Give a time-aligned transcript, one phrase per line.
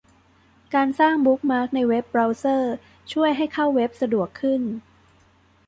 [0.73, 2.73] การสร้างบุ๊คมาร์คในเว็บเบราว์เซอร์
[3.13, 4.61] ช่วยให้เข้าเว็บสะดวกขึ้น